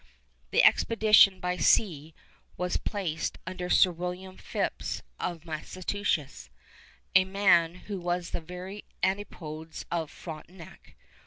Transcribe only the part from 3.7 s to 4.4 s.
William